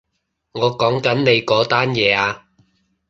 [0.53, 2.47] 我講緊你嗰單嘢啊